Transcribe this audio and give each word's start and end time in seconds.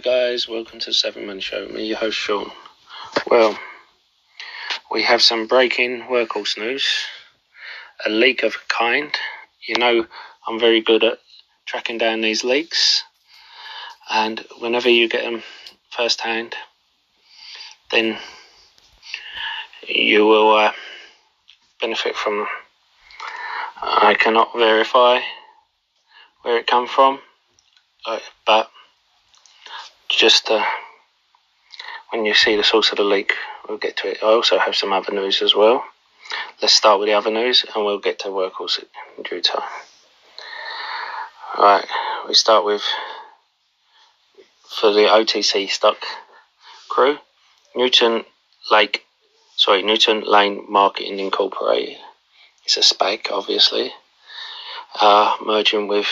guys, 0.00 0.48
welcome 0.48 0.78
to 0.78 0.86
the 0.86 0.94
Seven 0.94 1.26
Man 1.26 1.40
Show. 1.40 1.68
Me, 1.68 1.84
your 1.84 1.98
host 1.98 2.16
Sean. 2.16 2.50
Well, 3.26 3.58
we 4.90 5.02
have 5.02 5.20
some 5.20 5.46
breaking 5.46 6.04
workhorse 6.04 6.56
news. 6.56 6.86
A 8.06 8.08
leak 8.08 8.42
of 8.42 8.54
a 8.54 8.72
kind. 8.72 9.14
You 9.68 9.76
know, 9.76 10.06
I'm 10.48 10.58
very 10.58 10.80
good 10.80 11.04
at 11.04 11.18
tracking 11.66 11.98
down 11.98 12.22
these 12.22 12.44
leaks, 12.44 13.04
and 14.08 14.42
whenever 14.58 14.88
you 14.88 15.06
get 15.06 15.22
them 15.22 15.42
first 15.90 16.22
hand, 16.22 16.54
then 17.90 18.16
you 19.86 20.24
will 20.24 20.56
uh, 20.56 20.72
benefit 21.78 22.16
from 22.16 22.38
them. 22.38 22.48
I 23.82 24.14
cannot 24.18 24.56
verify 24.56 25.20
where 26.40 26.56
it 26.56 26.66
come 26.66 26.86
from, 26.86 27.20
uh, 28.06 28.20
but 28.46 28.70
just 30.10 30.50
uh, 30.50 30.64
when 32.10 32.24
you 32.24 32.34
see 32.34 32.56
the 32.56 32.64
source 32.64 32.90
of 32.90 32.98
the 32.98 33.04
leak, 33.04 33.32
we'll 33.68 33.78
get 33.78 33.96
to 33.98 34.10
it. 34.10 34.18
I 34.22 34.26
also 34.26 34.58
have 34.58 34.74
some 34.74 34.92
other 34.92 35.12
news 35.12 35.42
as 35.42 35.54
well. 35.54 35.84
Let's 36.60 36.74
start 36.74 37.00
with 37.00 37.08
the 37.08 37.14
other 37.14 37.30
news 37.30 37.64
and 37.74 37.84
we'll 37.84 37.98
get 37.98 38.20
to 38.20 38.28
workhorse 38.28 38.84
in 39.16 39.22
due 39.22 39.40
time. 39.40 39.62
Right, 41.58 41.86
we 42.28 42.34
start 42.34 42.64
with 42.64 42.82
for 44.68 44.92
the 44.92 45.08
OTC 45.08 45.68
stock 45.68 45.96
crew, 46.88 47.18
Newton 47.74 48.24
Lake, 48.70 49.04
sorry, 49.56 49.82
Newton 49.82 50.22
Lane 50.22 50.64
Marketing 50.68 51.18
Incorporated. 51.18 51.96
It's 52.64 52.76
a 52.76 52.80
SPAC, 52.80 53.30
obviously, 53.32 53.92
uh, 55.00 55.36
merging 55.44 55.88
with 55.88 56.06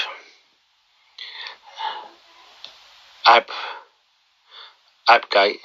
App 3.26 3.50
Appgate 5.08 5.60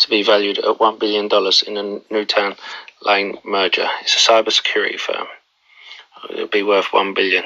to 0.00 0.10
be 0.10 0.22
valued 0.22 0.58
at 0.58 0.78
$1 0.78 0.98
billion 0.98 1.28
in 1.66 1.76
a 1.76 2.12
Newtown 2.12 2.56
Lane 3.02 3.38
merger. 3.44 3.88
It's 4.02 4.14
a 4.14 4.30
cybersecurity 4.30 4.98
firm. 4.98 5.26
It'll 6.30 6.46
be 6.48 6.62
worth 6.62 6.92
1 6.92 7.14
billion. 7.14 7.44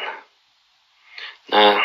Now, 1.50 1.82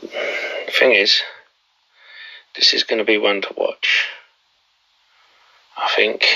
the 0.00 0.72
thing 0.78 0.92
is, 0.92 1.20
this 2.56 2.74
is 2.74 2.84
going 2.84 2.98
to 2.98 3.04
be 3.04 3.18
one 3.18 3.42
to 3.42 3.54
watch. 3.56 4.06
I 5.76 5.88
think. 5.94 6.26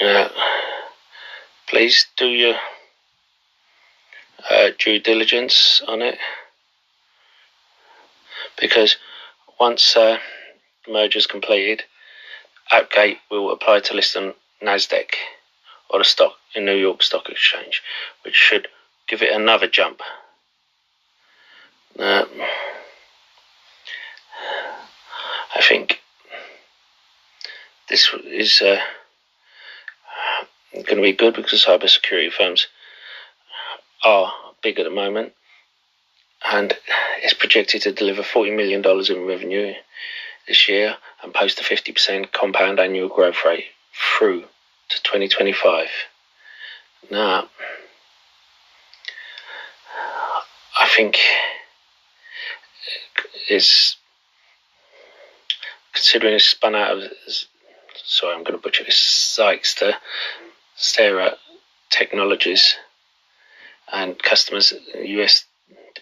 Uh, 0.00 0.28
please 1.68 2.06
do 2.16 2.26
your 2.26 2.56
uh, 4.50 4.70
due 4.78 4.98
diligence 4.98 5.82
on 5.86 6.02
it 6.02 6.18
because 8.60 8.96
once 9.58 9.96
uh, 9.96 10.18
the 10.86 10.92
merger 10.92 11.18
is 11.18 11.26
completed, 11.26 11.84
Appgate 12.72 13.18
will 13.30 13.52
apply 13.52 13.80
to 13.80 13.94
list 13.94 14.16
on 14.16 14.34
Nasdaq 14.62 15.14
or 15.90 16.00
the 16.00 16.04
stock 16.04 16.32
in 16.54 16.64
New 16.64 16.76
York 16.76 17.02
Stock 17.02 17.28
Exchange, 17.28 17.82
which 18.22 18.34
should 18.34 18.68
give 19.08 19.22
it 19.22 19.32
another 19.32 19.68
jump. 19.68 20.00
Uh, 21.98 22.24
I 25.54 25.62
think 25.62 26.00
this 27.88 28.10
is 28.26 28.60
uh, 28.60 28.80
going 30.74 30.96
to 30.96 31.02
be 31.02 31.12
good 31.12 31.34
because 31.34 31.64
cybersecurity 31.64 32.32
firms 32.32 32.66
are 34.04 34.32
big 34.62 34.78
at 34.78 34.84
the 34.84 34.90
moment 34.90 35.32
and 36.44 36.76
is 37.24 37.34
projected 37.34 37.82
to 37.82 37.92
deliver 37.92 38.22
$40 38.22 38.56
million 38.56 38.84
in 38.84 39.26
revenue 39.26 39.74
this 40.46 40.68
year 40.68 40.96
and 41.22 41.34
post 41.34 41.60
a 41.60 41.62
50% 41.62 42.32
compound 42.32 42.78
annual 42.78 43.08
growth 43.08 43.44
rate 43.44 43.66
through 43.92 44.44
to 44.88 45.02
2025. 45.02 45.88
Now, 47.10 47.48
I 50.78 50.88
think 50.94 51.18
is 53.48 53.96
considering 55.92 56.34
it's 56.34 56.44
spun 56.44 56.74
out 56.74 56.96
of 56.96 57.04
sorry, 58.04 58.34
I'm 58.34 58.44
going 58.44 58.58
to 58.58 58.62
butcher 58.62 58.84
this 58.84 58.98
Sykes 58.98 59.74
to 59.76 59.96
Stera 60.76 61.36
Technologies 61.90 62.76
and 63.92 64.18
customers 64.18 64.72
US 64.94 65.44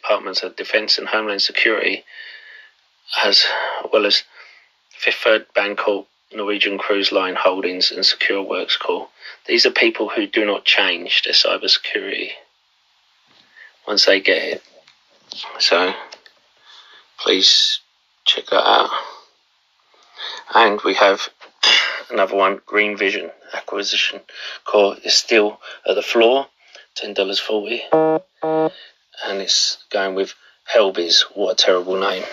Departments 0.04 0.42
of 0.42 0.54
Defense 0.54 0.98
and 0.98 1.08
Homeland 1.08 1.40
Security, 1.40 2.04
as 3.24 3.46
well 3.90 4.04
as 4.04 4.22
Fifth 4.90 5.14
Third 5.24 5.46
Bancorp, 5.56 6.04
Norwegian 6.30 6.76
Cruise 6.76 7.10
Line 7.10 7.34
Holdings, 7.34 7.90
and 7.90 8.04
SecureWorks 8.04 8.78
Corp. 8.78 9.08
These 9.46 9.64
are 9.64 9.70
people 9.70 10.10
who 10.10 10.26
do 10.26 10.44
not 10.44 10.66
change 10.66 11.22
their 11.22 11.32
cybersecurity 11.32 12.32
once 13.88 14.04
they 14.04 14.20
get 14.20 14.42
it. 14.42 14.62
So 15.58 15.94
please 17.18 17.80
check 18.26 18.44
that 18.50 18.68
out. 18.68 18.90
And 20.54 20.82
we 20.84 20.92
have 20.94 21.30
another 22.10 22.36
one, 22.36 22.60
Green 22.66 22.94
Vision 22.98 23.30
Acquisition 23.54 24.20
Core 24.66 24.96
is 25.02 25.14
still 25.14 25.60
at 25.88 25.94
the 25.94 26.02
floor, 26.02 26.48
ten 26.94 27.14
dollars 27.14 27.38
forty 27.38 27.82
and 29.26 29.40
it's 29.40 29.78
going 29.90 30.14
with 30.14 30.34
Helbiz. 30.72 31.22
What 31.34 31.52
a 31.52 31.64
terrible 31.64 31.98
name. 31.98 32.24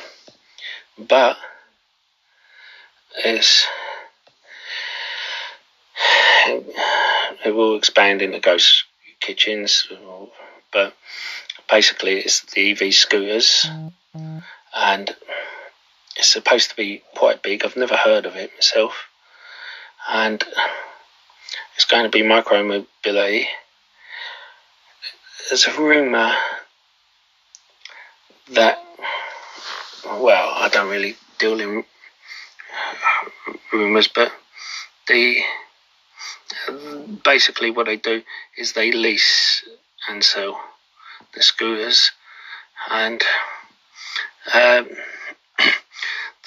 But 0.98 1.38
it's 3.18 3.68
it 7.46 7.54
will 7.54 7.76
expand 7.76 8.22
into 8.22 8.40
ghost 8.40 8.86
kitchens, 9.20 9.88
but 10.72 10.94
basically 11.70 12.20
it's 12.20 12.42
the 12.54 12.72
EV 12.72 12.94
scooters, 12.94 13.68
and 14.76 15.16
it's 16.18 16.28
supposed 16.28 16.70
to 16.72 16.76
be 16.76 17.04
quite 17.16 17.42
big. 17.42 17.64
I've 17.64 17.78
never 17.78 17.96
heard 17.96 18.26
of 18.26 18.36
it 18.36 18.52
myself, 18.56 19.08
and 20.10 20.44
it's 21.76 21.86
going 21.86 22.04
to 22.04 22.10
be 22.10 22.24
micro 22.24 22.64
mobility. 22.64 23.48
There's 25.50 25.68
a 25.68 25.80
rumor 25.80 26.36
that, 28.50 28.84
well, 30.06 30.54
I 30.56 30.70
don't 30.70 30.90
really 30.90 31.16
deal 31.38 31.60
in 31.60 31.84
rumours, 33.72 34.08
but 34.08 34.32
the 35.08 35.42
basically 37.24 37.72
what 37.72 37.86
they 37.86 37.98
do 37.98 38.22
is 38.58 38.74
they 38.74 38.92
lease 38.92 39.64
and 40.10 40.24
sell 40.24 40.60
the 41.34 41.42
scooters, 41.44 42.12
and 42.90 43.24
um, 44.54 44.90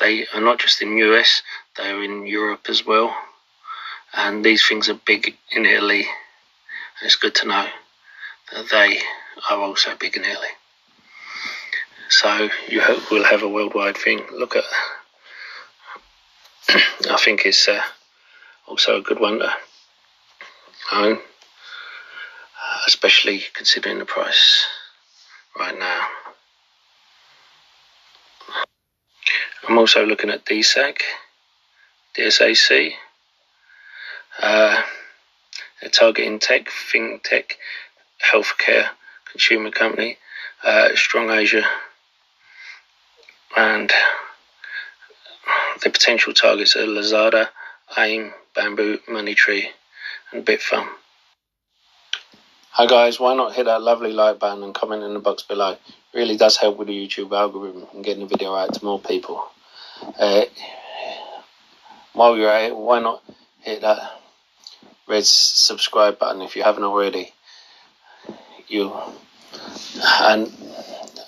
they 0.00 0.26
are 0.34 0.40
not 0.40 0.58
just 0.58 0.82
in 0.82 0.96
US; 0.98 1.42
they 1.76 1.90
are 1.90 2.02
in 2.02 2.26
Europe 2.26 2.66
as 2.68 2.84
well. 2.84 3.14
And 4.16 4.44
these 4.44 4.66
things 4.66 4.88
are 4.88 4.94
big 4.94 5.36
in 5.50 5.66
Italy. 5.66 6.02
And 6.02 7.06
it's 7.06 7.16
good 7.16 7.34
to 7.36 7.48
know 7.48 7.66
that 8.52 8.68
they 8.70 9.00
are 9.50 9.58
also 9.58 9.96
big 9.96 10.16
in 10.16 10.24
Italy. 10.24 10.54
So 12.16 12.48
you 12.68 12.80
hope 12.80 13.10
we'll 13.10 13.24
have 13.24 13.42
a 13.42 13.48
worldwide 13.48 13.96
thing. 13.98 14.22
Look 14.32 14.54
at, 14.54 14.62
I 17.10 17.16
think 17.16 17.44
it's 17.44 17.66
uh, 17.66 17.82
also 18.68 18.98
a 18.98 19.02
good 19.02 19.18
one 19.18 19.40
to 19.40 19.50
own, 20.92 21.18
especially 22.86 23.42
considering 23.52 23.98
the 23.98 24.04
price 24.04 24.64
right 25.58 25.76
now. 25.76 26.06
I'm 29.68 29.76
also 29.76 30.06
looking 30.06 30.30
at 30.30 30.46
DSAC, 30.46 30.98
DSAC. 32.16 32.92
Uh, 34.40 34.82
targeting 35.90 36.38
tech, 36.38 36.68
fintech, 36.68 37.54
healthcare, 38.32 38.90
consumer 39.32 39.72
company, 39.72 40.16
uh, 40.62 40.90
Strong 40.94 41.30
Asia 41.30 41.64
and 43.56 43.92
the 45.82 45.90
potential 45.90 46.32
targets 46.32 46.76
are 46.76 46.86
Lazada, 46.86 47.48
AIM, 47.96 48.32
Bamboo, 48.54 48.98
Moneytree, 49.08 49.66
and 50.32 50.44
Bitfarm. 50.44 50.88
Hi 52.70 52.86
guys, 52.86 53.20
why 53.20 53.34
not 53.36 53.54
hit 53.54 53.66
that 53.66 53.82
lovely 53.82 54.12
like 54.12 54.40
button 54.40 54.64
and 54.64 54.74
comment 54.74 55.04
in 55.04 55.14
the 55.14 55.20
box 55.20 55.42
below? 55.42 55.72
It 55.72 55.78
really 56.12 56.36
does 56.36 56.56
help 56.56 56.76
with 56.76 56.88
the 56.88 57.06
YouTube 57.06 57.30
algorithm 57.36 57.86
and 57.94 58.04
getting 58.04 58.26
the 58.26 58.28
video 58.28 58.54
out 58.54 58.74
to 58.74 58.84
more 58.84 58.98
people. 58.98 59.44
Uh, 60.18 60.42
while 62.14 62.36
you're 62.36 62.50
at 62.50 62.70
it, 62.70 62.76
why 62.76 62.98
not 63.00 63.22
hit 63.60 63.82
that 63.82 64.20
red 65.06 65.24
subscribe 65.24 66.18
button 66.18 66.42
if 66.42 66.56
you 66.56 66.64
haven't 66.64 66.82
already? 66.82 67.32
You 68.66 68.92
and 70.20 70.52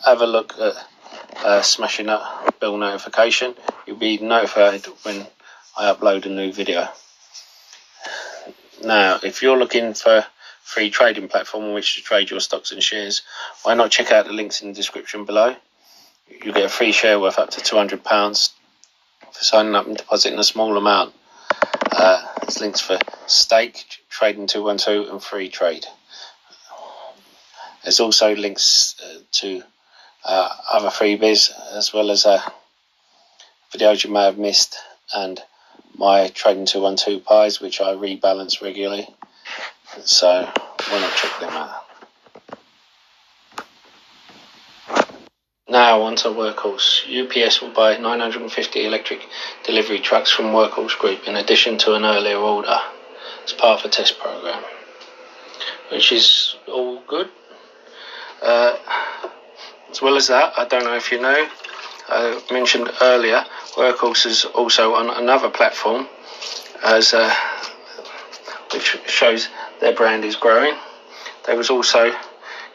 have 0.05 0.23
a 0.23 0.27
look 0.27 0.55
at 0.59 0.75
uh, 1.47 1.63
smashing 1.63 2.07
that 2.07 2.59
bell 2.59 2.77
notification. 2.77 3.55
You'll 3.87 3.97
be 3.97 4.19
notified 4.19 4.85
when 5.05 5.25
I 5.79 5.93
upload 5.93 6.27
a 6.27 6.29
new 6.29 6.53
video. 6.53 6.89
Now, 8.83 9.21
if 9.23 9.43
you're 9.43 9.57
looking 9.57 9.95
for 9.95 10.27
free 10.65 10.91
trading 10.91 11.29
platform 11.29 11.67
on 11.67 11.75
which 11.75 11.95
to 11.95 12.03
trade 12.03 12.31
your 12.31 12.41
stocks 12.41 12.73
and 12.73 12.83
shares, 12.83 13.23
why 13.63 13.75
not 13.75 13.93
check 13.93 14.11
out 14.11 14.27
the 14.27 14.33
links 14.33 14.61
in 14.61 14.69
the 14.69 14.75
description 14.75 15.25
below? 15.25 15.55
You'll 16.29 16.53
get 16.53 16.65
a 16.65 16.69
free 16.69 16.91
share 16.91 17.21
worth 17.21 17.39
up 17.39 17.51
to 17.51 17.61
£200 17.61 18.51
for 19.31 19.45
signing 19.45 19.77
up 19.77 19.87
and 19.87 19.97
depositing 19.97 20.41
a 20.41 20.45
small 20.45 20.77
amount. 20.77 21.15
Uh, 21.93 22.27
there's 22.43 22.61
links 22.61 22.81
for 22.81 22.99
stake, 23.29 24.03
trading 24.11 24.49
212 24.49 25.09
and 25.09 25.21
Freetrade. 25.21 25.87
There's 27.85 28.01
also 28.01 28.35
links 28.35 28.97
uh, 29.01 29.21
to 29.31 29.63
uh, 30.27 30.49
other 30.73 30.89
freebies 30.89 31.51
as 31.73 31.93
well 31.93 32.11
as 32.11 32.27
uh, 32.27 32.41
videos 33.73 34.05
you 34.05 34.13
may 34.13 34.25
have 34.25 34.39
missed 34.39 34.77
and 35.15 35.41
my 35.97 36.29
trading 36.29 36.67
212 36.67 37.25
pies 37.25 37.61
which 37.61 37.81
I 37.81 37.95
rebalance 37.95 38.61
regularly. 38.61 39.09
So 40.05 40.45
why 40.89 41.01
not 41.01 41.15
check 41.15 41.41
them 41.41 41.51
out? 41.51 41.87
Now 45.69 46.03
onto 46.03 46.29
Workhorse. 46.29 47.05
UPS 47.07 47.61
will 47.61 47.73
buy 47.73 47.97
950 47.97 48.87
electric 48.87 49.27
delivery 49.65 49.99
trucks 49.99 50.31
from 50.31 50.47
Workhorse 50.47 50.99
Group 50.99 51.27
in 51.27 51.37
addition 51.37 51.77
to 51.79 51.95
an 51.95 52.05
earlier 52.05 52.39
order 52.39 52.79
as 53.45 53.53
part 53.53 53.81
of 53.81 53.87
a 53.87 53.89
test 53.89 54.19
program, 54.19 54.63
which 55.91 56.13
is 56.13 56.57
all 56.69 57.03
good. 57.07 57.29
Uh, 58.43 58.77
as 59.97 60.03
well 60.03 60.17
as 60.17 60.27
that, 60.27 60.53
I 60.59 60.67
don't 60.67 60.85
know 60.85 60.95
if 60.95 61.11
you 61.11 61.19
know, 61.19 61.49
I 62.11 62.39
mentioned 62.53 62.91
earlier, 63.01 63.43
Workhorse 63.77 64.27
is 64.27 64.45
also 64.45 64.93
on 64.93 65.09
another 65.09 65.49
platform, 65.49 66.07
as 66.85 67.15
uh, 67.15 67.35
which 68.75 68.99
shows 69.07 69.49
their 69.81 69.95
brand 69.95 70.23
is 70.23 70.37
growing. 70.37 70.75
They 71.47 71.57
was 71.57 71.71
also 71.71 72.15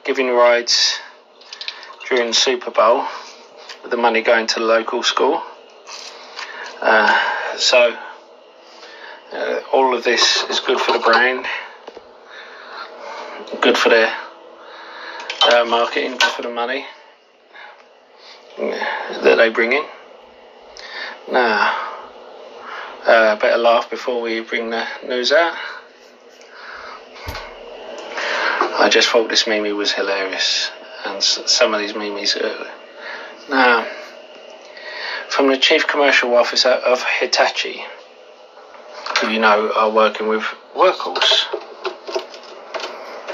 giving 0.04 0.32
rides 0.32 0.98
during 2.10 2.34
Super 2.34 2.72
Bowl 2.72 3.06
with 3.84 3.92
the 3.92 3.98
money 3.98 4.24
going 4.24 4.48
to 4.48 4.60
the 4.60 4.66
local 4.66 5.04
school. 5.04 5.44
Uh, 6.82 7.56
so 7.56 7.96
uh, 9.32 9.60
all 9.72 9.96
of 9.96 10.04
this 10.04 10.44
is 10.50 10.60
good 10.60 10.80
for 10.80 10.94
the 10.94 11.00
brand, 11.00 11.46
good 13.62 13.78
for 13.78 13.90
their 13.90 14.12
uh, 15.54 15.64
marketing, 15.66 16.14
good 16.14 16.24
for 16.24 16.42
the 16.42 16.50
money 16.50 16.84
that 18.58 19.36
they 19.38 19.50
bring 19.50 19.74
in. 19.74 19.86
Now, 21.32 21.92
uh, 23.06 23.36
better 23.38 23.58
laugh 23.58 23.90
before 23.90 24.22
we 24.22 24.42
bring 24.42 24.70
the 24.70 24.86
news 25.08 25.32
out. 25.32 25.56
I 28.80 28.90
just 28.90 29.10
thought 29.10 29.30
this 29.30 29.48
meme 29.48 29.76
was 29.76 29.92
hilarious, 29.92 30.72
and 31.06 31.22
some 31.22 31.74
of 31.74 31.80
these 31.80 31.96
memes. 31.96 32.36
Are... 32.36 32.68
Now, 33.50 33.88
from 35.30 35.48
the 35.48 35.58
Chief 35.58 35.88
Commercial 35.88 36.36
Officer 36.36 36.70
of 36.70 37.04
Hitachi, 37.04 37.84
who 39.20 39.30
you 39.30 39.40
know 39.40 39.72
are 39.74 39.90
working 39.90 40.28
with 40.28 40.44
Workhorse. 40.76 41.46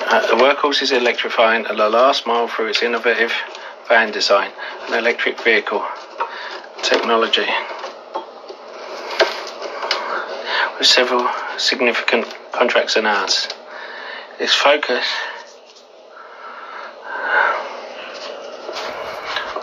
Uh, 0.09 0.27
the 0.27 0.35
Workhorse 0.35 0.81
is 0.81 0.91
electrifying 0.91 1.63
the 1.63 1.73
last 1.89 2.27
mile 2.27 2.47
through 2.47 2.67
its 2.67 2.81
innovative 2.81 3.33
van 3.87 4.11
design 4.11 4.51
and 4.85 4.95
electric 4.95 5.41
vehicle 5.41 5.85
technology. 6.81 7.47
With 10.77 10.87
several 10.87 11.27
significant 11.57 12.25
contracts 12.51 12.95
announced, 12.95 13.55
its 14.39 14.53
focus 14.53 15.05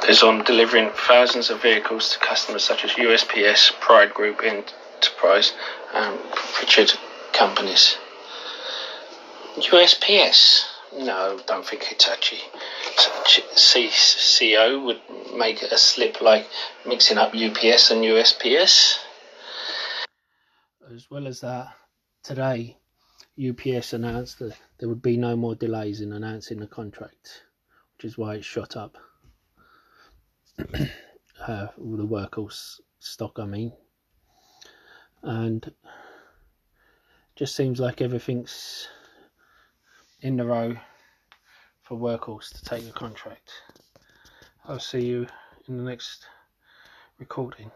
is 0.09 0.23
on 0.23 0.43
delivering 0.44 0.91
thousands 0.91 1.50
of 1.50 1.62
vehicles 1.62 2.12
to 2.12 2.19
customers 2.19 2.65
such 2.65 2.85
as 2.85 2.91
USPS, 2.93 3.73
Pride 3.81 4.12
Group 4.12 4.43
Enterprise, 4.43 5.53
and 5.94 6.19
Pritchard 6.32 6.93
companies. 7.32 7.97
USPS? 9.56 10.65
No, 10.99 11.41
don't 11.47 11.67
think 11.67 11.85
Hitachi. 11.85 12.41
CCO 12.96 14.85
would 14.85 15.00
make 15.37 15.62
a 15.62 15.79
slip 15.79 16.20
like 16.20 16.46
mixing 16.87 17.19
up 17.19 17.35
UPS 17.35 17.91
and 17.91 18.05
USPS. 18.05 18.99
As 20.93 21.11
well 21.11 21.26
as 21.26 21.41
that, 21.41 21.69
today 22.23 22.76
UPS 23.38 23.93
announced 23.93 24.38
that 24.38 24.56
there 24.79 24.88
would 24.88 25.02
be 25.02 25.17
no 25.17 25.35
more 25.37 25.55
delays 25.55 26.00
in 26.00 26.12
announcing 26.12 26.61
the 26.61 26.67
contract, 26.67 27.44
which 27.96 28.05
is 28.05 28.19
why 28.19 28.37
it 28.37 28.44
shot 28.44 28.76
up. 28.76 28.96
uh, 30.58 31.67
the 31.76 32.06
Workhorse 32.06 32.81
stock, 33.00 33.38
I 33.38 33.46
mean, 33.46 33.73
and 35.23 35.73
just 37.35 37.56
seems 37.56 37.81
like 37.81 38.00
everything's 38.00 38.87
in 40.20 40.37
the 40.37 40.44
row 40.44 40.76
for 41.84 41.98
Workhorse 41.98 42.50
to 42.54 42.64
take 42.64 42.86
the 42.86 42.92
contract. 42.92 43.50
I'll 44.66 44.81
see 44.81 45.04
you 45.04 45.26
in 45.69 45.76
the 45.76 45.82
next 45.82 46.26
recording. 47.19 47.70